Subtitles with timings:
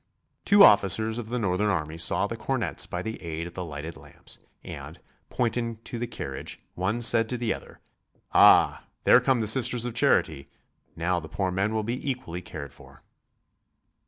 [0.45, 3.95] Two officers of the Northern army saw the cornettes by the aid of the lighted
[3.95, 7.81] lamps, and, pointing to the carriage, one said to the other:
[8.33, 10.47] "Ah, there come the Sisters of Charity;
[10.95, 13.03] now the poor men will be equally cared for."